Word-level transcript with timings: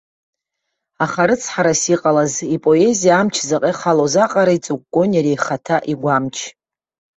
Аха, 1.03 1.21
рыцҳарас 1.27 1.81
иҟалаз, 1.93 2.33
ипоезиа 2.55 3.13
амч 3.19 3.35
заҟа 3.47 3.69
ихалоз 3.71 4.13
аҟара, 4.25 4.53
иҵыкәкәон 4.57 5.09
иара 5.13 5.31
ихаҭа 5.35 5.77
игәамч. 5.91 6.35